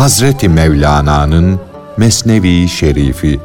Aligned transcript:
Hazreti 0.00 0.48
Mevlana'nın 0.48 1.60
Mesnevi 1.96 2.68
Şerifi. 2.68 3.40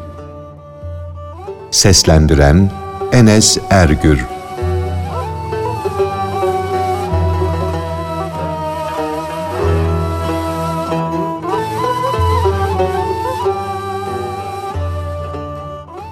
Seslendiren 1.72 2.72
Enes 3.12 3.58
Ergür. 3.70 4.26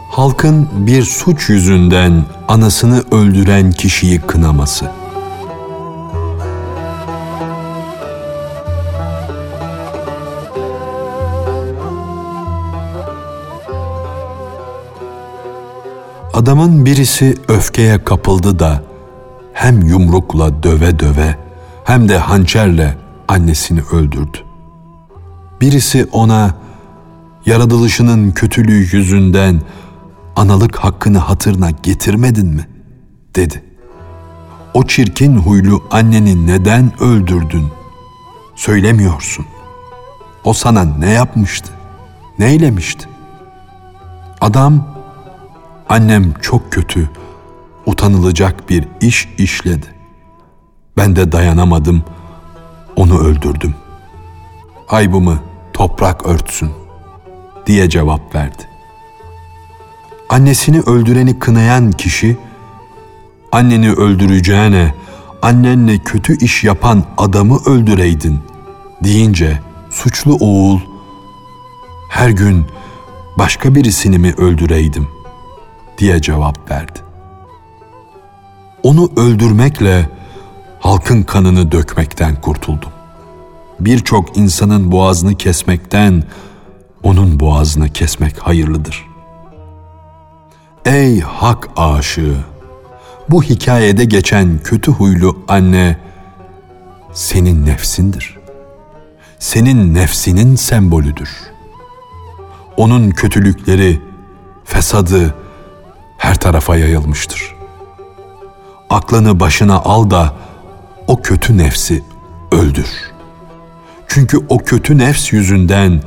Halkın 0.10 0.70
bir 0.74 1.04
suç 1.04 1.50
yüzünden 1.50 2.26
anasını 2.48 3.04
öldüren 3.12 3.72
kişiyi 3.72 4.22
kınaması 4.22 5.03
Adamın 16.34 16.86
birisi 16.86 17.36
öfkeye 17.48 18.04
kapıldı 18.04 18.60
da 18.60 18.84
hem 19.54 19.82
yumrukla 19.82 20.64
döve 20.64 21.00
döve 21.00 21.38
hem 21.84 22.10
de 22.10 22.18
hançerle 22.18 22.98
annesini 23.28 23.82
öldürdü. 23.92 24.38
Birisi 25.62 26.08
ona 26.12 26.56
yaratılışının 27.46 28.32
kötülüğü 28.32 28.96
yüzünden 28.96 29.62
analık 30.36 30.76
hakkını 30.76 31.18
hatırına 31.18 31.72
getirmedin 31.72 32.48
mi? 32.48 32.68
dedi. 33.36 33.64
O 34.74 34.84
çirkin 34.88 35.36
huylu 35.36 35.84
anneni 35.92 36.48
neden 36.48 37.04
öldürdün? 37.04 37.68
Söylemiyorsun. 38.56 39.46
O 40.44 40.54
sana 40.54 40.84
ne 40.84 41.12
yapmıştı? 41.12 41.72
Neylemişti? 42.40 43.08
Adam 44.42 44.93
Annem 45.90 46.34
çok 46.42 46.72
kötü, 46.72 47.10
utanılacak 47.86 48.70
bir 48.70 48.88
iş 49.02 49.30
işledi. 49.38 49.86
Ben 50.98 51.16
de 51.16 51.32
dayanamadım, 51.32 52.04
onu 52.96 53.20
öldürdüm. 53.20 53.76
Aybımı 54.90 55.40
toprak 55.74 56.26
örtsün 56.26 56.72
diye 57.66 57.90
cevap 57.90 58.36
verdi. 58.36 58.70
Annesini 60.30 60.80
öldüreni 60.80 61.40
kınayan 61.40 61.92
kişi, 61.92 62.38
anneni 63.52 63.92
öldüreceğine 63.92 64.96
annenle 65.42 65.98
kötü 65.98 66.38
iş 66.38 66.64
yapan 66.64 67.04
adamı 67.18 67.60
öldüreydin 67.66 68.40
deyince 69.04 69.60
suçlu 69.90 70.38
oğul 70.40 70.80
her 72.10 72.30
gün 72.30 72.66
başka 73.38 73.76
birisini 73.76 74.18
mi 74.18 74.34
öldüreydim?'' 74.38 75.23
Diye 75.98 76.22
cevap 76.22 76.72
verdi. 76.72 77.00
Onu 78.84 79.12
öldürmekle 79.18 80.10
halkın 80.80 81.24
kanını 81.24 81.72
dökmekten 81.72 82.42
kurtuldum. 82.42 82.92
Birçok 83.80 84.38
insanın 84.38 84.92
boğazını 84.92 85.36
kesmekten 85.36 86.24
onun 87.04 87.40
boğazını 87.40 87.90
kesmek 87.90 88.40
hayırlıdır. 88.40 89.06
Ey 90.86 91.20
hak 91.20 91.70
aşığı! 91.78 92.38
Bu 93.30 93.44
hikayede 93.44 94.06
geçen 94.06 94.60
kötü 94.64 94.92
huylu 94.92 95.38
anne 95.48 95.98
senin 97.14 97.66
nefsindir. 97.66 98.38
Senin 99.40 99.94
nefsinin 99.94 100.56
sembolüdür. 100.56 101.30
Onun 102.78 103.10
kötülükleri, 103.10 104.02
fesadı, 104.66 105.36
her 106.24 106.36
tarafa 106.36 106.76
yayılmıştır. 106.76 107.56
Aklını 108.90 109.40
başına 109.40 109.80
al 109.80 110.10
da 110.10 110.34
o 111.08 111.22
kötü 111.22 111.58
nefsi 111.58 112.04
öldür. 112.52 112.88
Çünkü 114.08 114.38
o 114.50 114.58
kötü 114.58 114.98
nefs 114.98 115.34
yüzünden 115.34 116.02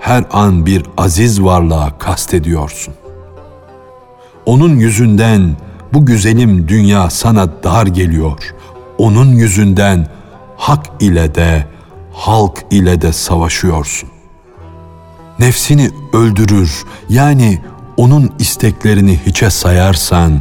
her 0.00 0.24
an 0.30 0.66
bir 0.66 0.82
aziz 0.96 1.42
varlığa 1.42 1.98
kastediyorsun. 1.98 2.94
Onun 4.46 4.76
yüzünden 4.76 5.56
bu 5.92 6.06
güzelim 6.06 6.68
dünya 6.68 7.10
sana 7.10 7.62
dar 7.62 7.86
geliyor. 7.86 8.54
Onun 8.98 9.32
yüzünden 9.32 10.08
hak 10.56 10.86
ile 11.00 11.34
de 11.34 11.66
halk 12.12 12.64
ile 12.70 13.00
de 13.00 13.12
savaşıyorsun. 13.12 14.08
Nefsini 15.38 15.90
öldürür 16.12 16.84
yani 17.08 17.58
onun 17.98 18.32
isteklerini 18.38 19.20
hiçe 19.26 19.50
sayarsan, 19.50 20.40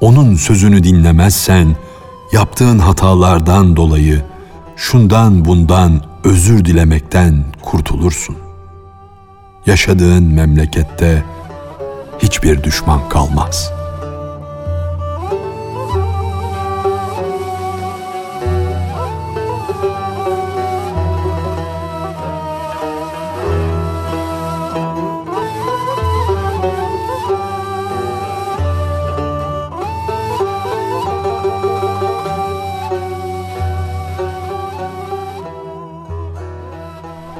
onun 0.00 0.34
sözünü 0.34 0.84
dinlemezsen, 0.84 1.76
yaptığın 2.32 2.78
hatalardan 2.78 3.76
dolayı 3.76 4.22
şundan 4.76 5.44
bundan 5.44 6.00
özür 6.24 6.64
dilemekten 6.64 7.44
kurtulursun. 7.62 8.36
Yaşadığın 9.66 10.24
memlekette 10.24 11.24
hiçbir 12.18 12.64
düşman 12.64 13.08
kalmaz.'' 13.08 13.85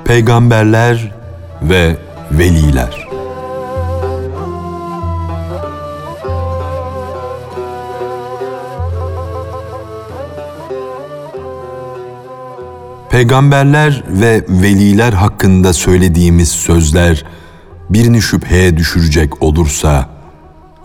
Peygamberler 0.06 1.12
ve 1.62 1.96
Veliler 2.32 3.08
Peygamberler 13.10 14.04
ve 14.08 14.44
veliler 14.48 15.12
hakkında 15.12 15.72
söylediğimiz 15.72 16.48
sözler 16.48 17.24
birini 17.90 18.22
şüpheye 18.22 18.76
düşürecek 18.76 19.42
olursa, 19.42 20.08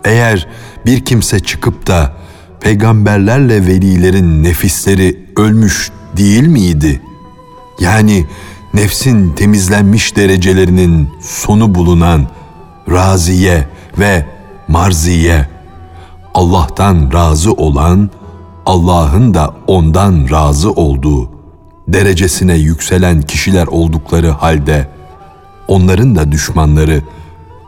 eğer 0.04 0.48
bir 0.86 1.04
kimse 1.04 1.40
çıkıp 1.40 1.86
da 1.86 2.12
peygamberlerle 2.60 3.66
velilerin 3.66 4.44
nefisleri 4.44 5.26
ölmüş 5.36 5.90
değil 6.16 6.46
miydi? 6.46 7.00
Yani 7.80 8.26
nefsin 8.74 9.32
temizlenmiş 9.32 10.16
derecelerinin 10.16 11.10
sonu 11.20 11.74
bulunan 11.74 12.26
raziye 12.90 13.68
ve 13.98 14.26
marziye, 14.68 15.48
Allah'tan 16.34 17.12
razı 17.12 17.52
olan, 17.52 18.10
Allah'ın 18.66 19.34
da 19.34 19.54
ondan 19.66 20.30
razı 20.30 20.70
olduğu 20.70 21.30
derecesine 21.88 22.54
yükselen 22.54 23.22
kişiler 23.22 23.66
oldukları 23.66 24.30
halde 24.30 24.88
onların 25.68 26.16
da 26.16 26.32
düşmanları 26.32 27.02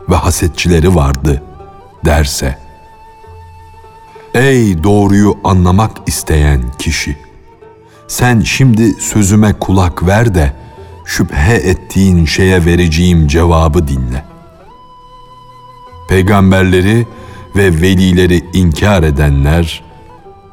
ve 0.08 0.14
hasetçileri 0.14 0.94
vardı 0.94 1.42
derse, 2.04 2.58
Ey 4.34 4.82
doğruyu 4.82 5.38
anlamak 5.44 5.90
isteyen 6.06 6.62
kişi! 6.78 7.16
Sen 8.08 8.40
şimdi 8.40 8.92
sözüme 8.92 9.52
kulak 9.52 10.06
ver 10.06 10.34
de 10.34 10.52
şüphe 11.04 11.54
ettiğin 11.54 12.24
şeye 12.24 12.64
vereceğim 12.64 13.28
cevabı 13.28 13.88
dinle. 13.88 14.24
Peygamberleri 16.08 17.06
ve 17.56 17.80
velileri 17.80 18.42
inkar 18.52 19.02
edenler 19.02 19.84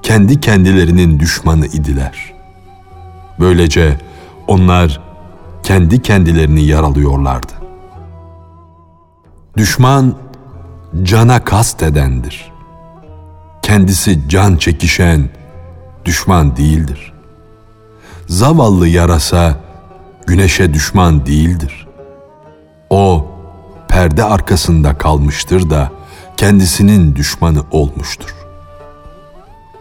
kendi 0.01 0.42
kendilerinin 0.42 1.19
düşmanı 1.19 1.65
idiler. 1.65 2.33
Böylece 3.39 3.98
onlar 4.48 5.01
kendi 5.63 6.01
kendilerini 6.01 6.63
yaralıyorlardı. 6.63 7.53
Düşman 9.57 10.15
cana 11.03 11.44
kast 11.44 11.83
edendir. 11.83 12.51
Kendisi 13.62 14.30
can 14.30 14.57
çekişen 14.57 15.30
düşman 16.06 16.57
değildir. 16.57 17.13
Zavallı 18.27 18.88
yarasa 18.88 19.56
güneşe 20.27 20.73
düşman 20.73 21.25
değildir. 21.25 21.88
O 22.89 23.27
perde 23.88 24.23
arkasında 24.23 24.97
kalmıştır 24.97 25.69
da 25.69 25.91
kendisinin 26.38 27.15
düşmanı 27.15 27.63
olmuştur. 27.71 28.35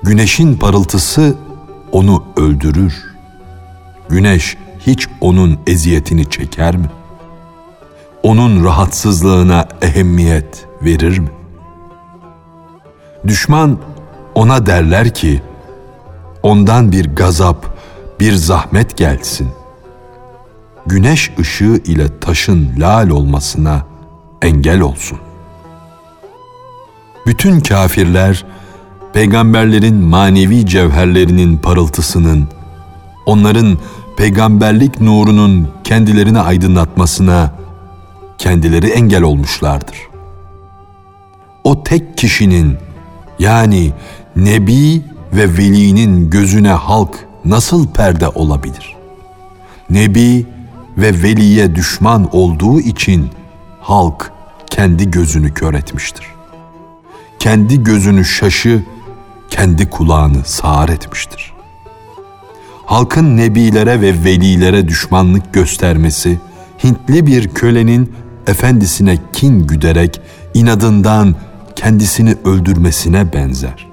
Güneşin 0.03 0.55
parıltısı 0.55 1.35
onu 1.93 2.25
öldürür. 2.37 2.95
Güneş 4.09 4.57
hiç 4.87 5.09
onun 5.21 5.59
eziyetini 5.67 6.31
çeker 6.31 6.77
mi? 6.77 6.91
Onun 8.23 8.65
rahatsızlığına 8.65 9.69
ehemmiyet 9.83 10.67
verir 10.83 11.19
mi? 11.19 11.31
Düşman 13.27 13.79
ona 14.35 14.67
derler 14.67 15.15
ki, 15.15 15.43
ondan 16.43 16.93
bir 16.93 17.15
gazap, 17.15 17.79
bir 18.21 18.33
zahmet 18.33 18.97
gelsin. 18.97 19.49
Güneş 20.91 21.31
ışığı 21.39 21.83
ile 21.85 22.19
taşın 22.21 22.71
lal 22.79 23.11
olmasına 23.11 23.87
engel 24.43 24.81
olsun. 24.81 25.19
Bütün 27.27 27.61
kafirler, 27.61 28.45
peygamberlerin 29.13 29.95
manevi 29.95 30.67
cevherlerinin 30.67 31.59
parıltısının, 31.59 32.49
onların 33.27 33.79
peygamberlik 34.17 35.01
nurunun 35.01 35.69
kendilerini 35.85 36.41
aydınlatmasına 36.41 37.55
kendileri 38.39 38.87
engel 38.87 39.23
olmuşlardır. 39.23 39.97
O 41.65 41.83
tek 41.83 42.19
kişinin 42.19 42.77
yani 43.39 43.93
Nebi 44.37 45.03
ve 45.33 45.57
Veli'nin 45.59 46.31
gözüne 46.31 46.73
halk 46.73 47.27
nasıl 47.45 47.89
perde 47.89 48.29
olabilir? 48.29 48.97
Nebi 49.91 50.47
ve 51.01 51.23
Veli'ye 51.23 51.75
düşman 51.75 52.37
olduğu 52.37 52.81
için 52.81 53.31
halk 53.81 54.33
kendi 54.71 55.11
gözünü 55.11 55.55
kör 55.55 55.75
etmiştir. 55.75 56.27
Kendi 57.39 57.83
gözünü 57.83 58.25
şaşı, 58.25 58.85
kendi 59.51 59.91
kulağını 59.91 60.45
sağır 60.45 60.89
etmiştir. 60.89 61.53
Halkın 62.87 63.37
nebilere 63.37 64.01
ve 64.01 64.25
velilere 64.25 64.89
düşmanlık 64.89 65.55
göstermesi, 65.55 66.39
Hintli 66.85 67.27
bir 67.27 67.49
kölenin 67.49 68.13
efendisine 68.47 69.19
kin 69.33 69.67
güderek 69.67 70.21
inadından 70.55 71.35
kendisini 71.77 72.37
öldürmesine 72.45 73.33
benzer. 73.33 73.87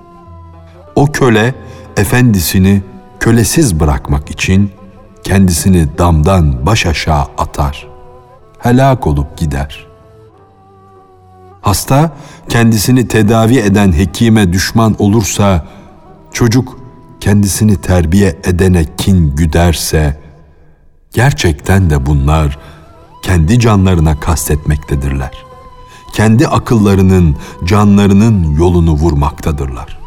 O 0.95 1.05
köle 1.05 1.55
efendisini 1.97 2.81
kölesiz 3.19 3.79
bırakmak 3.79 4.31
için 4.31 4.71
kendisini 5.27 5.97
damdan 5.97 6.65
baş 6.65 6.85
aşağı 6.85 7.25
atar. 7.37 7.87
Helak 8.59 9.07
olup 9.07 9.37
gider. 9.37 9.87
Hasta 11.61 12.11
kendisini 12.49 13.07
tedavi 13.07 13.57
eden 13.57 13.93
hekime 13.93 14.53
düşman 14.53 14.95
olursa, 14.99 15.65
çocuk 16.31 16.79
kendisini 17.19 17.81
terbiye 17.81 18.37
edene 18.43 18.85
kin 18.97 19.35
güderse, 19.35 20.19
gerçekten 21.13 21.89
de 21.89 22.05
bunlar 22.05 22.57
kendi 23.23 23.59
canlarına 23.59 24.19
kastetmektedirler. 24.19 25.45
Kendi 26.13 26.47
akıllarının, 26.47 27.37
canlarının 27.65 28.55
yolunu 28.55 28.91
vurmaktadırlar. 28.91 29.99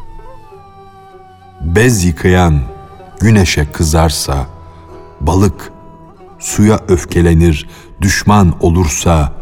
Bez 1.61 2.05
yıkayan 2.05 2.61
güneşe 3.21 3.73
kızarsa, 3.73 4.47
balık 5.21 5.73
suya 6.39 6.81
öfkelenir, 6.89 7.69
düşman 8.01 8.55
olursa, 8.61 9.33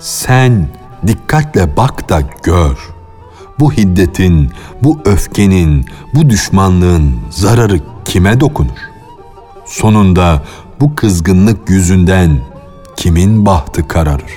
sen 0.00 0.68
dikkatle 1.06 1.76
bak 1.76 2.08
da 2.08 2.22
gör. 2.42 2.78
Bu 3.58 3.72
hiddetin, 3.72 4.50
bu 4.82 5.00
öfkenin, 5.04 5.86
bu 6.14 6.30
düşmanlığın 6.30 7.16
zararı 7.30 7.80
kime 8.04 8.40
dokunur? 8.40 8.78
Sonunda 9.66 10.42
bu 10.80 10.94
kızgınlık 10.94 11.70
yüzünden 11.70 12.38
kimin 12.96 13.46
bahtı 13.46 13.88
kararır? 13.88 14.32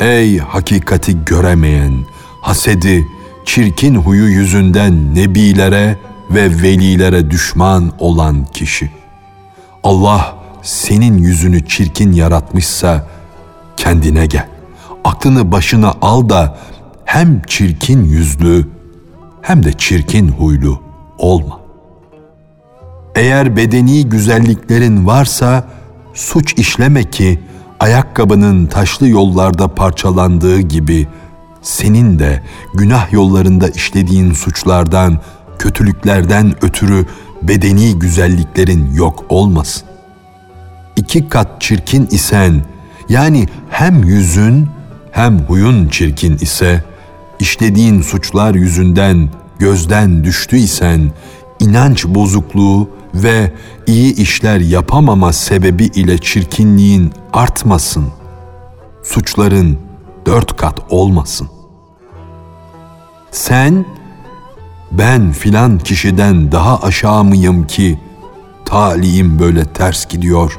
Ey 0.00 0.38
hakikati 0.38 1.24
göremeyen, 1.24 1.92
hasedi, 2.40 3.08
çirkin 3.44 3.94
huyu 3.94 4.24
yüzünden 4.24 5.14
nebilere 5.14 5.98
ve 6.30 6.62
velilere 6.62 7.30
düşman 7.30 7.92
olan 7.98 8.44
kişi. 8.44 8.90
Allah 9.82 10.34
senin 10.62 11.18
yüzünü 11.18 11.66
çirkin 11.66 12.12
yaratmışsa 12.12 13.06
kendine 13.76 14.26
gel. 14.26 14.48
Aklını 15.04 15.52
başına 15.52 15.94
al 16.02 16.28
da 16.28 16.58
hem 17.04 17.42
çirkin 17.42 18.04
yüzlü 18.04 18.68
hem 19.42 19.62
de 19.62 19.72
çirkin 19.72 20.28
huylu 20.28 20.80
olma. 21.18 21.60
Eğer 23.14 23.56
bedeni 23.56 24.08
güzelliklerin 24.08 25.06
varsa 25.06 25.68
suç 26.14 26.54
işleme 26.58 27.04
ki 27.04 27.40
ayakkabının 27.80 28.66
taşlı 28.66 29.08
yollarda 29.08 29.68
parçalandığı 29.68 30.60
gibi 30.60 31.08
senin 31.62 32.18
de 32.18 32.42
günah 32.74 33.12
yollarında 33.12 33.68
işlediğin 33.68 34.32
suçlardan, 34.32 35.18
kötülüklerden 35.58 36.54
ötürü 36.64 37.06
bedeni 37.42 37.98
güzelliklerin 37.98 38.94
yok 38.94 39.24
olmasın. 39.28 39.88
İki 40.96 41.28
kat 41.28 41.60
çirkin 41.60 42.06
isen, 42.10 42.64
yani 43.08 43.46
hem 43.70 44.04
yüzün 44.04 44.68
hem 45.12 45.38
huyun 45.38 45.88
çirkin 45.88 46.38
ise, 46.38 46.84
işlediğin 47.40 48.02
suçlar 48.02 48.54
yüzünden 48.54 49.28
gözden 49.58 50.24
düştüysen, 50.24 51.12
inanç 51.60 52.06
bozukluğu 52.06 52.90
ve 53.14 53.52
iyi 53.86 54.16
işler 54.16 54.60
yapamama 54.60 55.32
sebebi 55.32 55.84
ile 55.84 56.18
çirkinliğin 56.18 57.12
artmasın. 57.32 58.06
Suçların 59.02 59.78
dört 60.26 60.56
kat 60.56 60.80
olmasın. 60.90 61.48
Sen, 63.30 63.84
ben 64.92 65.32
filan 65.32 65.78
kişiden 65.78 66.52
daha 66.52 66.82
aşağı 66.82 67.24
mıyım 67.24 67.66
ki 67.66 68.00
talihim 68.64 69.38
böyle 69.38 69.64
ters 69.64 70.06
gidiyor 70.06 70.58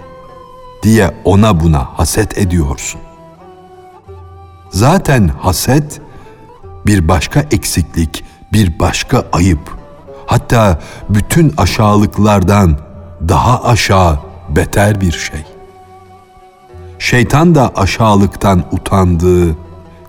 diye 0.84 1.12
ona 1.24 1.60
buna 1.60 1.88
haset 2.00 2.38
ediyorsun. 2.38 3.02
Zaten 4.70 5.28
haset 5.28 6.02
bir 6.86 7.08
başka 7.08 7.40
eksiklik, 7.40 8.24
bir 8.54 8.80
başka 8.80 9.26
ayıp, 9.34 9.78
hatta 10.26 10.80
bütün 11.10 11.54
aşağılıklardan 11.58 12.80
daha 13.30 13.64
aşağı 13.64 14.20
beter 14.50 15.02
bir 15.02 15.12
şey. 15.12 15.46
Şeytan 17.00 17.56
da 17.56 17.72
aşağılıktan 17.76 18.64
utandığı, 18.72 19.56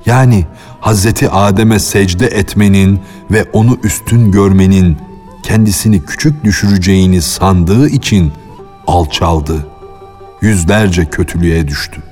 yani 0.06 0.46
Hazreti 0.80 1.30
Adem'e 1.30 1.78
secde 1.78 2.26
etmenin 2.26 3.00
ve 3.30 3.44
onu 3.52 3.78
üstün 3.82 4.32
görmenin 4.32 4.96
kendisini 5.42 6.04
küçük 6.04 6.44
düşüreceğini 6.44 7.22
sandığı 7.22 7.88
için 7.88 8.32
alçaldı. 8.86 9.66
Yüzlerce 10.42 11.04
kötülüğe 11.04 11.68
düştü. 11.68 12.02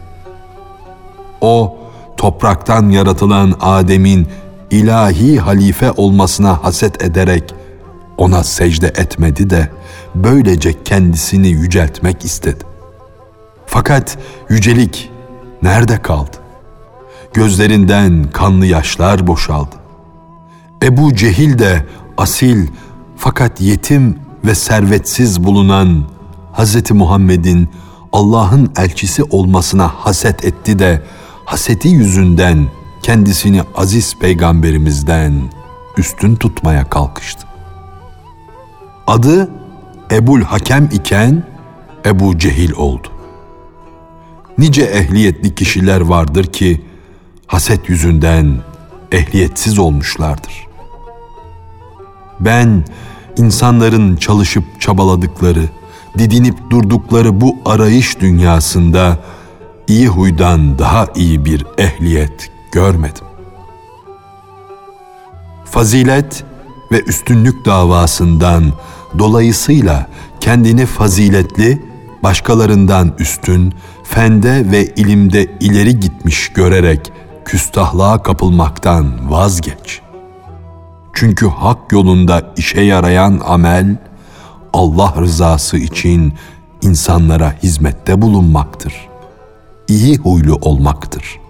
O 1.40 1.78
topraktan 2.16 2.90
yaratılan 2.90 3.54
Adem'in 3.60 4.28
ilahi 4.70 5.38
halife 5.38 5.92
olmasına 5.92 6.64
haset 6.64 7.02
ederek 7.02 7.54
ona 8.16 8.44
secde 8.44 8.86
etmedi 8.86 9.50
de 9.50 9.70
böylece 10.14 10.82
kendisini 10.82 11.48
yüceltmek 11.48 12.24
istedi. 12.24 12.64
Fakat 13.66 14.18
yücelik 14.48 15.10
nerede 15.62 16.02
kaldı? 16.02 16.45
Gözlerinden 17.36 18.30
kanlı 18.32 18.66
yaşlar 18.66 19.26
boşaldı. 19.26 19.76
Ebu 20.82 21.14
Cehil 21.14 21.58
de 21.58 21.86
asil 22.16 22.66
fakat 23.16 23.60
yetim 23.60 24.18
ve 24.44 24.54
servetsiz 24.54 25.44
bulunan 25.44 26.04
Hz. 26.52 26.90
Muhammed'in 26.90 27.68
Allah'ın 28.12 28.72
elçisi 28.76 29.22
olmasına 29.24 29.88
haset 29.88 30.44
etti 30.44 30.78
de 30.78 31.02
haseti 31.44 31.88
yüzünden 31.88 32.66
kendisini 33.02 33.62
aziz 33.74 34.18
peygamberimizden 34.18 35.32
üstün 35.96 36.36
tutmaya 36.36 36.90
kalkıştı. 36.90 37.46
Adı 39.06 39.50
Ebul 40.10 40.42
Hakem 40.42 40.88
iken 40.92 41.42
Ebu 42.06 42.38
Cehil 42.38 42.72
oldu. 42.72 43.08
Nice 44.58 44.82
ehliyetli 44.82 45.54
kişiler 45.54 46.00
vardır 46.00 46.44
ki 46.44 46.95
haset 47.46 47.88
yüzünden 47.88 48.56
ehliyetsiz 49.12 49.78
olmuşlardır. 49.78 50.66
Ben 52.40 52.84
insanların 53.36 54.16
çalışıp 54.16 54.80
çabaladıkları, 54.80 55.64
didinip 56.18 56.70
durdukları 56.70 57.40
bu 57.40 57.56
arayış 57.64 58.20
dünyasında 58.20 59.18
iyi 59.88 60.08
huydan 60.08 60.78
daha 60.78 61.06
iyi 61.14 61.44
bir 61.44 61.66
ehliyet 61.78 62.50
görmedim. 62.72 63.24
Fazilet 65.64 66.44
ve 66.92 67.02
üstünlük 67.02 67.64
davasından 67.64 68.72
dolayısıyla 69.18 70.06
kendini 70.40 70.86
faziletli, 70.86 71.82
başkalarından 72.22 73.14
üstün, 73.18 73.74
fende 74.04 74.70
ve 74.70 74.86
ilimde 74.86 75.46
ileri 75.60 76.00
gitmiş 76.00 76.48
görerek 76.48 77.12
küstahlığa 77.46 78.22
kapılmaktan 78.22 79.30
vazgeç. 79.30 80.00
Çünkü 81.12 81.48
hak 81.48 81.92
yolunda 81.92 82.42
işe 82.56 82.80
yarayan 82.80 83.40
amel, 83.46 83.96
Allah 84.72 85.14
rızası 85.20 85.76
için 85.76 86.34
insanlara 86.82 87.54
hizmette 87.62 88.22
bulunmaktır. 88.22 88.94
İyi 89.88 90.16
huylu 90.16 90.54
olmaktır. 90.54 91.40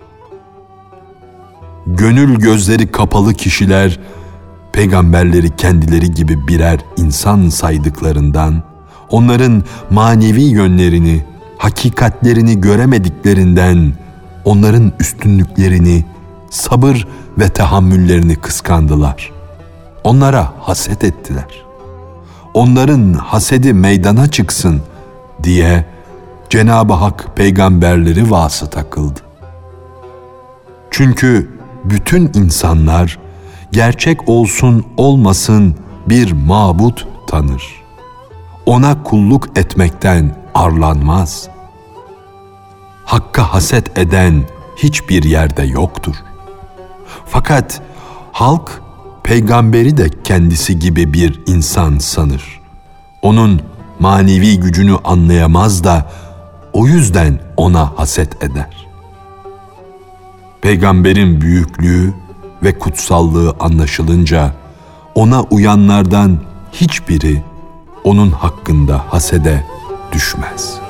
Gönül 1.87 2.37
gözleri 2.39 2.93
kapalı 2.93 3.35
kişiler, 3.35 3.99
peygamberleri 4.73 5.57
kendileri 5.57 6.15
gibi 6.15 6.49
birer 6.49 6.81
insan 6.97 7.49
saydıklarından, 7.49 8.63
onların 9.11 9.63
manevi 9.91 10.43
yönlerini, 10.43 11.25
hakikatlerini 11.59 12.61
göremediklerinden, 12.61 13.93
onların 14.47 14.93
üstünlüklerini, 15.01 16.05
sabır 16.51 17.09
ve 17.39 17.49
tahammüllerini 17.49 18.37
kıskandılar. 18.37 19.33
Onlara 20.05 20.53
haset 20.61 21.05
ettiler. 21.05 21.65
Onların 22.55 23.13
hasedi 23.13 23.73
meydana 23.73 24.31
çıksın 24.31 24.83
diye 25.43 25.85
Cenab-ı 26.51 26.93
Hak 26.93 27.37
peygamberleri 27.37 28.31
vasıta 28.31 28.91
kıldı. 28.91 29.21
Çünkü 30.91 31.51
bütün 31.85 32.31
insanlar 32.35 33.19
gerçek 33.73 34.29
olsun 34.29 34.87
olmasın 34.97 35.77
bir 36.09 36.33
mabut 36.33 37.09
tanır. 37.27 37.63
Ona 38.67 39.03
kulluk 39.03 39.59
etmekten 39.59 40.37
arlanmaz. 40.55 41.49
Hakka 43.07 43.55
haset 43.55 43.99
eden 43.99 44.43
hiçbir 44.77 45.23
yerde 45.23 45.63
yoktur. 45.63 46.15
Fakat 47.27 47.83
halk 48.33 48.83
peygamberi 49.23 49.97
de 49.97 50.11
kendisi 50.25 50.79
gibi 50.79 51.13
bir 51.13 51.41
insan 51.47 51.99
sanır. 51.99 52.61
Onun 53.23 53.63
manevi 53.99 54.61
gücünü 54.61 54.97
anlayamaz 55.05 55.85
da 55.85 56.11
o 56.73 56.87
yüzden 56.87 57.41
ona 57.57 57.93
haset 57.97 58.43
eder. 58.43 58.87
Peygamberin 60.61 61.41
büyüklüğü 61.41 62.15
ve 62.63 62.79
kutsallığı 62.79 63.57
anlaşılınca 63.61 64.55
ona 65.15 65.43
uyanlardan 65.43 66.39
hiçbiri 66.73 67.43
onun 68.05 68.31
hakkında 68.31 69.05
hasede 69.11 69.65
düşmez.'' 70.13 70.86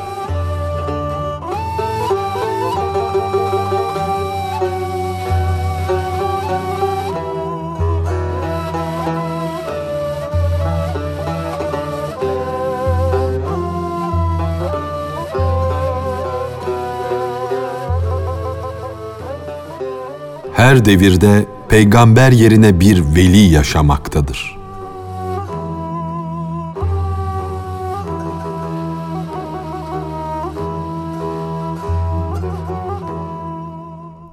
Her 20.76 20.84
devirde 20.84 21.46
peygamber 21.68 22.32
yerine 22.32 22.80
bir 22.80 23.04
veli 23.14 23.38
yaşamaktadır. 23.38 24.56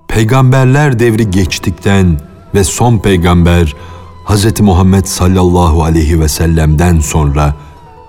Peygamberler 0.08 1.00
devri 1.00 1.32
geçtikten 1.32 2.20
ve 2.56 2.64
son 2.64 2.98
peygamber 2.98 3.76
Hz. 4.26 4.62
Muhammed 4.62 5.06
sallallahu 5.06 5.84
aleyhi 5.84 6.20
ve 6.20 6.28
sellem'den 6.28 7.00
sonra 7.00 7.56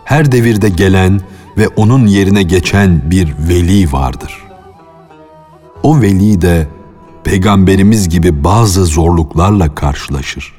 her 0.04 0.32
devirde 0.32 0.68
gelen 0.68 1.20
ve 1.58 1.68
onun 1.68 2.06
yerine 2.06 2.42
geçen 2.42 3.10
bir 3.10 3.34
veli 3.48 3.92
vardır. 3.92 4.44
O 5.82 6.00
veli 6.00 6.42
de 6.42 6.68
peygamberimiz 7.24 8.08
gibi 8.08 8.44
bazı 8.44 8.86
zorluklarla 8.86 9.74
karşılaşır. 9.74 10.52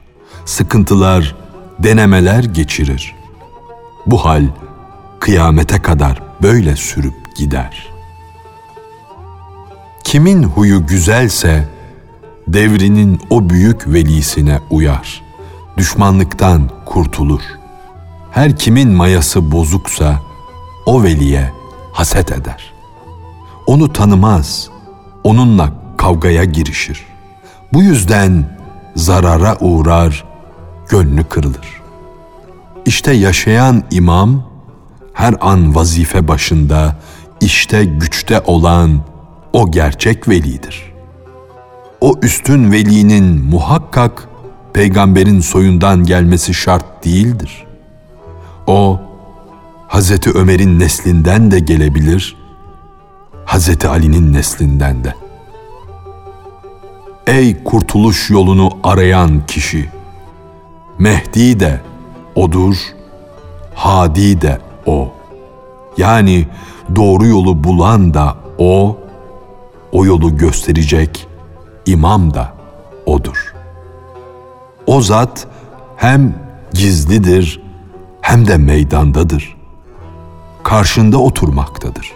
Sıkıntılar, 0.46 1.36
denemeler 1.80 2.44
geçirir. 2.44 3.16
Bu 4.06 4.26
hal 4.26 4.48
kıyamete 5.20 5.82
kadar 5.82 6.22
böyle 6.42 6.76
sürüp 6.76 7.36
gider. 7.36 7.88
Kimin 10.04 10.44
huyu 10.44 10.88
güzelse 10.88 11.70
devrinin 12.48 13.22
o 13.30 13.50
büyük 13.50 13.88
velisine 13.88 14.60
uyar. 14.70 15.22
Düşmanlıktan 15.78 16.70
kurtulur. 16.86 17.42
Her 18.32 18.58
kimin 18.58 18.90
mayası 18.92 19.52
bozuksa 19.52 20.22
o 20.86 21.04
veliye 21.04 21.52
haset 21.94 22.32
eder. 22.32 22.74
Onu 23.68 23.94
tanımaz, 23.94 24.70
onunla 25.24 25.85
kavgaya 26.06 26.44
girişir. 26.44 27.06
Bu 27.74 27.82
yüzden 27.82 28.58
zarara 28.96 29.58
uğrar, 29.60 30.24
gönlü 30.90 31.24
kırılır. 31.24 31.82
İşte 32.86 33.14
yaşayan 33.14 33.84
imam 33.92 34.44
her 35.14 35.36
an 35.42 35.76
vazife 35.76 36.28
başında, 36.28 36.96
işte 37.42 37.86
güçte 37.86 38.40
olan 38.40 39.02
o 39.54 39.72
gerçek 39.72 40.30
velidir. 40.30 40.94
O 42.02 42.14
üstün 42.22 42.72
velinin 42.72 43.46
muhakkak 43.46 44.28
peygamberin 44.74 45.40
soyundan 45.40 46.04
gelmesi 46.04 46.54
şart 46.54 47.06
değildir. 47.06 47.66
O 48.68 49.00
Hazreti 49.88 50.32
Ömer'in 50.32 50.80
neslinden 50.80 51.52
de 51.52 51.60
gelebilir, 51.60 52.38
Hazreti 53.46 53.88
Ali'nin 53.88 54.34
neslinden 54.34 55.04
de. 55.04 55.25
Ey 57.27 57.63
kurtuluş 57.63 58.29
yolunu 58.29 58.70
arayan 58.84 59.46
kişi! 59.46 59.89
Mehdi 61.00 61.60
de 61.60 61.82
odur, 62.36 62.75
Hadi 63.75 64.41
de 64.41 64.60
o. 64.86 65.13
Yani 65.98 66.48
doğru 66.96 67.25
yolu 67.25 67.63
bulan 67.63 68.13
da 68.13 68.36
o, 68.58 68.98
o 69.91 70.05
yolu 70.05 70.38
gösterecek 70.38 71.27
imam 71.86 72.34
da 72.34 72.53
odur. 73.05 73.53
O 74.88 75.01
zat 75.01 75.48
hem 75.98 76.36
gizlidir 76.74 77.62
hem 78.22 78.48
de 78.48 78.58
meydandadır. 78.58 79.55
Karşında 80.63 81.17
oturmaktadır. 81.17 82.13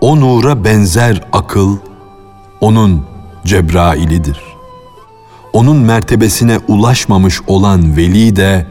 O 0.00 0.20
nura 0.20 0.64
benzer 0.64 1.24
akıl, 1.32 1.76
onun 2.60 3.06
Cebrail'idir. 3.44 4.40
Onun 5.52 5.76
mertebesine 5.76 6.58
ulaşmamış 6.68 7.40
olan 7.46 7.96
veli 7.96 8.36
de 8.36 8.66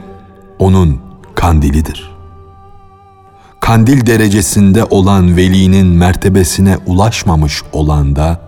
onun 0.60 1.00
kandilidir. 1.36 2.16
Kandil 3.60 4.06
derecesinde 4.06 4.84
olan 4.84 5.38
velinin 5.38 5.88
mertebesine 5.88 6.78
ulaşmamış 6.86 7.64
olan 7.74 8.16
da 8.16 8.42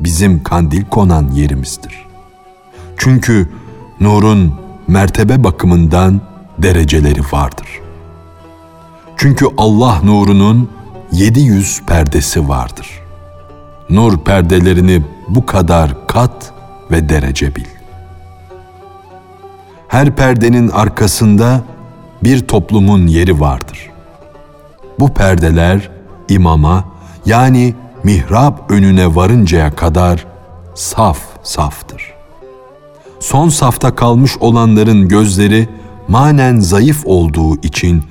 bizim 0.00 0.42
kandil 0.42 0.84
konan 0.84 1.30
yerimizdir. 1.30 2.06
Çünkü 2.96 3.48
nurun 4.00 4.54
mertebe 4.88 5.44
bakımından 5.44 6.20
dereceleri 6.58 7.20
vardır. 7.32 7.68
Çünkü 9.16 9.46
Allah 9.56 10.00
nurunun 10.04 10.70
700 11.12 11.82
perdesi 11.86 12.48
vardır.'' 12.48 13.03
Nur 13.90 14.18
perdelerini 14.18 15.02
bu 15.28 15.46
kadar 15.46 16.06
kat 16.06 16.52
ve 16.90 17.08
derece 17.08 17.54
bil. 17.54 17.64
Her 19.88 20.16
perdenin 20.16 20.68
arkasında 20.68 21.62
bir 22.24 22.40
toplumun 22.40 23.06
yeri 23.06 23.40
vardır. 23.40 23.90
Bu 24.98 25.08
perdeler 25.08 25.90
imama 26.28 26.84
yani 27.26 27.74
mihrap 28.04 28.70
önüne 28.70 29.14
varıncaya 29.14 29.74
kadar 29.74 30.26
saf 30.74 31.18
saftır. 31.42 32.14
Son 33.20 33.48
safta 33.48 33.94
kalmış 33.94 34.38
olanların 34.40 35.08
gözleri 35.08 35.68
manen 36.08 36.60
zayıf 36.60 37.02
olduğu 37.04 37.56
için 37.56 38.02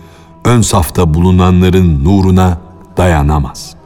ön 0.45 0.61
safta 0.61 1.13
bulunanların 1.13 2.03
nuruna 2.03 2.57
dayanamaz.'' 2.97 3.82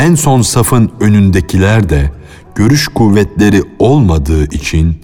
En 0.00 0.14
son 0.14 0.42
safın 0.42 0.90
önündekiler 1.00 1.88
de 1.88 2.12
görüş 2.54 2.88
kuvvetleri 2.88 3.62
olmadığı 3.78 4.44
için 4.44 5.00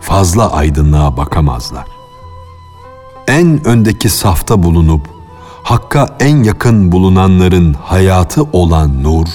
fazla 0.00 0.52
aydınlığa 0.52 1.16
bakamazlar. 1.16 1.86
En 3.28 3.66
öndeki 3.66 4.08
safta 4.08 4.62
bulunup 4.62 5.08
Hakka 5.62 6.16
en 6.20 6.42
yakın 6.42 6.92
bulunanların 6.92 7.74
hayatı 7.74 8.42
olan 8.42 9.02
nur, 9.02 9.26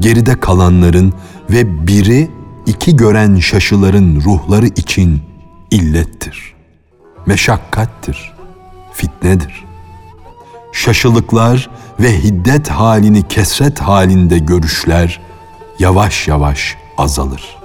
geride 0.00 0.40
kalanların 0.40 1.12
ve 1.50 1.86
biri 1.86 2.30
iki 2.66 2.96
gören 2.96 3.36
şaşıların 3.36 4.20
ruhları 4.20 4.66
için 4.66 5.22
illettir, 5.70 6.54
meşakkattir, 7.26 8.32
fitnedir. 8.92 9.64
Şaşılıklar 10.72 11.70
ve 12.00 12.22
hiddet 12.22 12.68
halini 12.68 13.28
kesret 13.28 13.80
halinde 13.80 14.38
görüşler 14.38 15.20
yavaş 15.78 16.28
yavaş 16.28 16.76
azalır. 16.98 17.56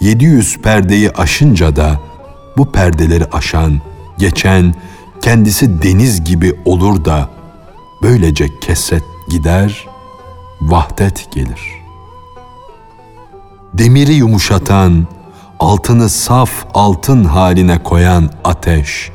700 0.00 0.58
perdeyi 0.58 1.10
aşınca 1.10 1.76
da 1.76 2.00
bu 2.56 2.72
perdeleri 2.72 3.24
aşan, 3.32 3.80
geçen, 4.18 4.74
kendisi 5.20 5.82
deniz 5.82 6.24
gibi 6.24 6.60
olur 6.64 7.04
da 7.04 7.28
böylece 8.02 8.46
keset 8.60 9.02
gider, 9.30 9.86
vahdet 10.60 11.32
gelir. 11.32 11.78
Demiri 13.74 14.12
yumuşatan, 14.12 15.06
altını 15.58 16.08
saf 16.08 16.50
altın 16.74 17.24
haline 17.24 17.82
koyan 17.82 18.30
ateş, 18.44 19.10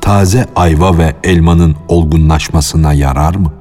taze 0.00 0.46
ayva 0.56 0.98
ve 0.98 1.16
elmanın 1.24 1.76
olgunlaşmasına 1.88 2.92
yarar 2.92 3.34
mı? 3.34 3.52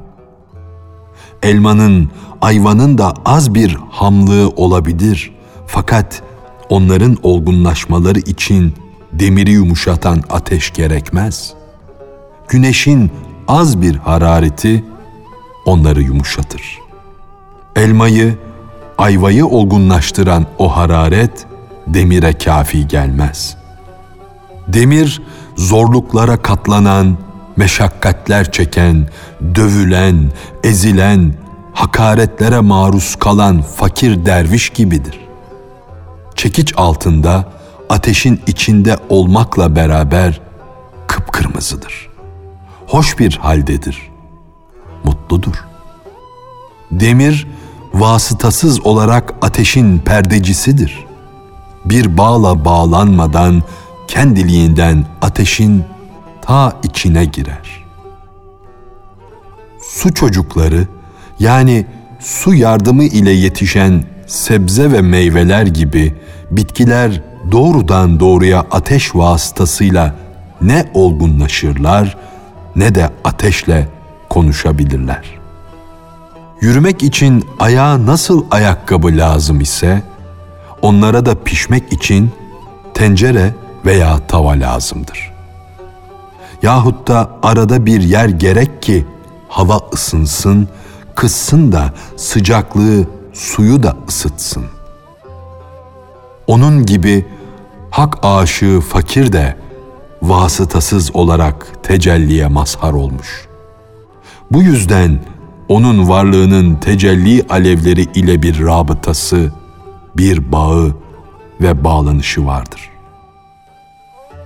Elmanın, 1.44 2.10
ayvanın 2.42 2.98
da 2.98 3.14
az 3.26 3.54
bir 3.54 3.78
hamlığı 3.90 4.50
olabilir 4.50 5.32
fakat 5.68 6.22
onların 6.70 7.18
olgunlaşmaları 7.24 8.20
için 8.20 8.74
demiri 9.14 9.52
yumuşatan 9.52 10.24
ateş 10.30 10.74
gerekmez. 10.74 11.54
Güneşin 12.48 13.12
az 13.48 13.82
bir 13.82 13.96
harareti 13.96 14.84
onları 15.66 16.02
yumuşatır. 16.02 16.80
Elmayı, 17.76 18.38
ayvayı 18.98 19.46
olgunlaştıran 19.46 20.46
o 20.58 20.78
hararet 20.78 21.46
demire 21.88 22.34
kafi 22.34 22.88
gelmez. 22.88 23.58
Demir 24.68 25.22
zorluklara 25.56 26.38
katlanan, 26.38 27.18
meşakkatler 27.56 28.52
çeken, 28.52 29.08
dövülen, 29.56 30.32
ezilen, 30.64 31.34
hakaretlere 31.74 32.60
maruz 32.60 33.16
kalan 33.16 33.62
fakir 33.62 34.26
derviş 34.26 34.70
gibidir. 34.70 35.20
Çekiç 36.36 36.74
altında 36.78 37.50
ateşin 37.90 38.42
içinde 38.48 38.98
olmakla 39.10 39.76
beraber 39.76 40.42
kıpkırmızıdır. 41.08 42.10
Hoş 42.88 43.20
bir 43.20 43.38
haldedir. 43.38 44.12
Mutludur. 45.04 45.66
Demir 46.92 47.48
vasıtasız 47.94 48.86
olarak 48.86 49.34
ateşin 49.42 50.00
perdecisidir. 50.00 51.06
Bir 51.86 52.18
bağla 52.18 52.66
bağlanmadan 52.66 53.64
kendiliğinden 54.10 55.06
ateşin 55.22 55.84
ta 56.42 56.74
içine 56.84 57.26
girer. 57.26 57.86
Su 59.82 60.14
çocukları 60.14 60.88
yani 61.40 61.86
su 62.20 62.54
yardımı 62.54 63.04
ile 63.04 63.32
yetişen 63.32 64.04
sebze 64.28 64.92
ve 64.92 65.02
meyveler 65.02 65.64
gibi 65.64 66.16
bitkiler 66.52 67.22
doğrudan 67.52 68.20
doğruya 68.20 68.66
ateş 68.72 69.16
vasıtasıyla 69.16 70.16
ne 70.62 70.86
olgunlaşırlar 70.94 72.18
ne 72.76 72.96
de 72.96 73.10
ateşle 73.24 73.88
konuşabilirler. 74.30 75.40
Yürümek 76.62 77.04
için 77.04 77.46
ayağa 77.60 78.06
nasıl 78.06 78.46
ayakkabı 78.52 79.08
lazım 79.08 79.62
ise 79.62 80.04
onlara 80.82 81.26
da 81.26 81.44
pişmek 81.44 81.94
için 81.94 82.32
tencere 82.94 83.54
veya 83.86 84.20
tava 84.28 84.52
lazımdır. 84.52 85.32
Yahut 86.62 87.08
da 87.08 87.30
arada 87.44 87.86
bir 87.86 88.02
yer 88.02 88.30
gerek 88.30 88.82
ki 88.82 89.06
hava 89.48 89.80
ısınsın, 89.94 90.68
kızsın 91.16 91.72
da 91.72 91.94
sıcaklığı 92.16 93.06
suyu 93.34 93.84
da 93.84 93.98
ısıtsın. 94.08 94.66
Onun 96.48 96.86
gibi 96.86 97.26
hak 97.92 98.18
aşığı 98.24 98.82
fakir 98.82 99.34
de 99.34 99.56
vasıtasız 100.22 101.16
olarak 101.16 101.84
tecelliye 101.84 102.48
mazhar 102.48 102.94
olmuş. 102.94 103.48
Bu 104.52 104.64
yüzden 104.64 105.20
onun 105.68 106.10
varlığının 106.10 106.76
tecelli 106.76 107.46
alevleri 107.50 108.02
ile 108.02 108.42
bir 108.42 108.66
rabıtası, 108.66 109.52
bir 110.18 110.52
bağı 110.52 110.96
ve 111.62 111.84
bağlanışı 111.84 112.46
vardır. 112.46 112.90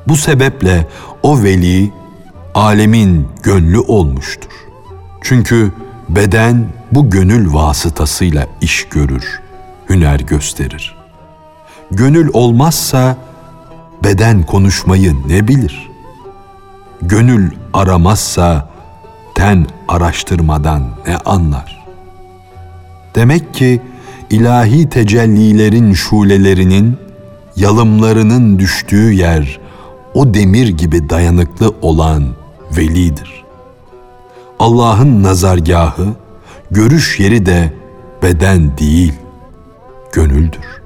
Bu 0.08 0.18
sebeple 0.18 0.88
o 1.24 1.44
veli 1.44 1.92
alemin 2.56 3.28
gönlü 3.44 3.80
olmuştur. 3.80 4.52
Çünkü 5.22 5.72
beden 6.10 6.66
bu 6.92 7.10
gönül 7.10 7.54
vasıtasıyla 7.54 8.48
iş 8.62 8.84
görür, 8.84 9.42
hüner 9.90 10.20
gösterir. 10.20 10.96
Gönül 11.92 12.30
olmazsa 12.34 13.18
beden 14.04 14.44
konuşmayı 14.44 15.16
ne 15.28 15.48
bilir? 15.48 15.90
Gönül 17.02 17.52
aramazsa 17.74 18.70
ten 19.36 19.68
araştırmadan 19.88 20.90
ne 21.08 21.18
anlar? 21.18 21.84
Demek 23.16 23.54
ki 23.54 23.82
ilahi 24.30 24.90
tecellilerin 24.90 25.94
şulelerinin, 25.94 26.98
yalımlarının 27.56 28.60
düştüğü 28.60 29.14
yer 29.14 29.60
o 30.14 30.34
demir 30.34 30.68
gibi 30.68 31.10
dayanıklı 31.10 31.74
olan 31.82 32.24
velidir. 32.78 33.44
Allah'ın 34.60 35.24
nazargahı, 35.24 36.08
görüş 36.72 37.20
yeri 37.20 37.46
de 37.46 37.74
beden 38.24 38.78
değil, 38.78 39.14
gönüldür. 40.14 40.82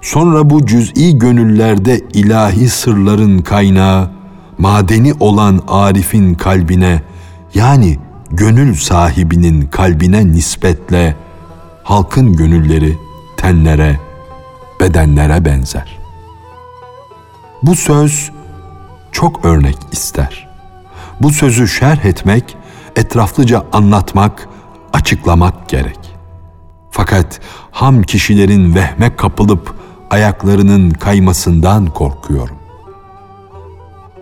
Sonra 0.00 0.50
bu 0.50 0.66
cüz'i 0.66 1.18
gönüllerde 1.18 2.00
ilahi 2.12 2.68
sırların 2.68 3.38
kaynağı, 3.38 4.10
madeni 4.58 5.14
olan 5.20 5.60
Arif'in 5.68 6.34
kalbine 6.34 7.02
yani 7.54 7.98
gönül 8.30 8.74
sahibinin 8.74 9.66
kalbine 9.66 10.26
nispetle 10.26 11.16
halkın 11.82 12.32
gönülleri 12.32 12.98
tenlere, 13.36 14.00
bedenlere 14.80 15.44
benzer. 15.44 16.01
Bu 17.62 17.76
söz 17.76 18.30
çok 19.12 19.44
örnek 19.44 19.76
ister. 19.92 20.48
Bu 21.20 21.30
sözü 21.30 21.68
şerh 21.68 22.04
etmek, 22.04 22.56
etraflıca 22.96 23.64
anlatmak, 23.72 24.48
açıklamak 24.92 25.68
gerek. 25.68 25.98
Fakat 26.90 27.40
ham 27.70 28.02
kişilerin 28.02 28.74
vehme 28.74 29.16
kapılıp 29.16 29.74
ayaklarının 30.10 30.90
kaymasından 30.90 31.86
korkuyorum. 31.86 32.56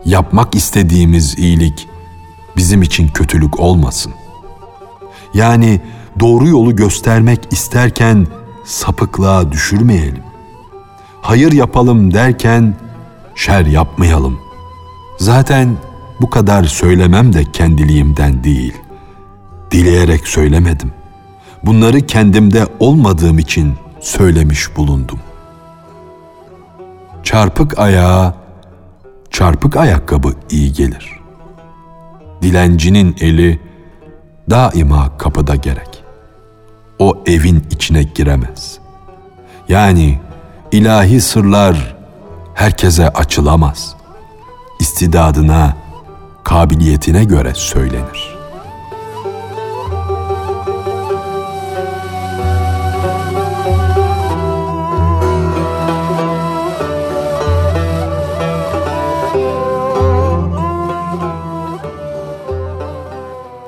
Yapmak 0.04 0.54
istediğimiz 0.54 1.38
iyilik 1.38 1.88
bizim 2.56 2.82
için 2.82 3.08
kötülük 3.08 3.60
olmasın. 3.60 4.12
Yani 5.34 5.80
doğru 6.20 6.48
yolu 6.48 6.76
göstermek 6.76 7.40
isterken 7.50 8.26
sapıklığa 8.64 9.52
düşürmeyelim. 9.52 10.22
Hayır 11.22 11.52
yapalım 11.52 12.14
derken 12.14 12.74
şer 13.34 13.66
yapmayalım. 13.66 14.40
Zaten 15.18 15.76
bu 16.20 16.30
kadar 16.30 16.64
söylemem 16.64 17.32
de 17.32 17.44
kendiliğimden 17.52 18.44
değil. 18.44 18.74
Dileyerek 19.70 20.28
söylemedim. 20.28 20.92
Bunları 21.64 22.00
kendimde 22.00 22.66
olmadığım 22.80 23.38
için 23.38 23.74
söylemiş 24.00 24.76
bulundum 24.76 25.18
çarpık 27.30 27.78
ayağa 27.78 28.34
çarpık 29.30 29.76
ayakkabı 29.76 30.34
iyi 30.50 30.72
gelir. 30.72 31.20
Dilencinin 32.42 33.16
eli 33.20 33.60
daima 34.50 35.18
kapıda 35.18 35.54
gerek. 35.54 36.04
O 36.98 37.22
evin 37.26 37.64
içine 37.70 38.02
giremez. 38.02 38.78
Yani 39.68 40.18
ilahi 40.72 41.20
sırlar 41.20 41.96
herkese 42.60 43.08
açılamaz. 43.08 43.94
İstidadına, 44.80 45.76
kabiliyetine 46.44 47.24
göre 47.24 47.54
söylenir.'' 47.54 48.40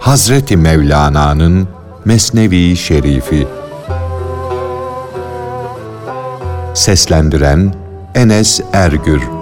Hazreti 0.00 0.56
Mevlana'nın 0.56 1.68
Mesnevi 2.04 2.76
Şerifi 2.76 3.46
Seslendiren 6.74 7.81
Enes 8.14 8.62
Ergür 8.72 9.41